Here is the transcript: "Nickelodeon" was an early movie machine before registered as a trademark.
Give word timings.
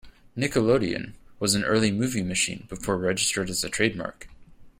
"Nickelodeon" 0.35 1.13
was 1.39 1.53
an 1.53 1.63
early 1.63 1.91
movie 1.91 2.23
machine 2.23 2.65
before 2.67 2.97
registered 2.97 3.51
as 3.51 3.63
a 3.63 3.69
trademark. 3.69 4.27